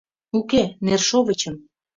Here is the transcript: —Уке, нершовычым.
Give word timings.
—Уке, 0.39 0.63
нершовычым. 0.85 1.55